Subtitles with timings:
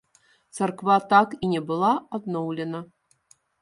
[0.59, 2.87] Царква так і не была адноўлена.